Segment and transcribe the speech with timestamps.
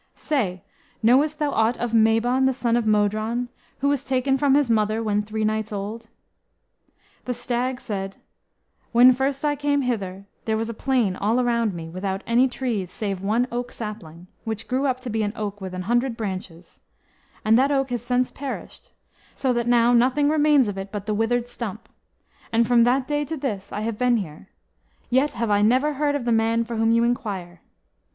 [0.15, 0.63] Say,
[1.03, 3.49] knowest thou aught of Mabon, the son of Modron,
[3.81, 6.09] who was taken from his mother when three nights old?"
[7.25, 8.15] The Stag said,
[8.93, 12.89] "When first I came hither there was a plain all around me, without any trees
[12.89, 16.81] save one oak sapling, which grew up to be an oak with an hundred branches;
[17.45, 18.91] and that oak has since perished,
[19.35, 21.87] so that now nothing remains of it but the withered stump;
[22.51, 24.49] and from that day to this I have been here,
[25.11, 27.61] yet have I never heard of the man for whom you inquire.